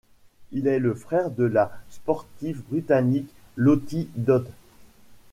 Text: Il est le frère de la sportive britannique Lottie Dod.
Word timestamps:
Il 0.51 0.65
est 0.65 0.79
le 0.79 0.95
frère 0.95 1.29
de 1.29 1.43
la 1.43 1.71
sportive 1.87 2.63
britannique 2.63 3.29
Lottie 3.55 4.09
Dod. 4.15 4.47